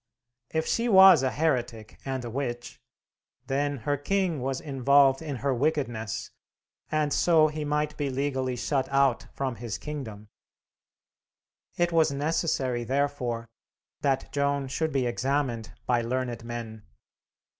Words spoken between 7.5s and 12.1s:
might be legally shut out from his kingdom. It